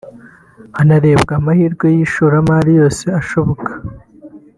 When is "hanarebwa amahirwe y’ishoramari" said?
0.77-2.71